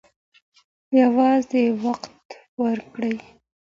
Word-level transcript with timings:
یوازې 1.01 1.63
وخت 1.83 2.19
ورکړئ. 2.61 3.15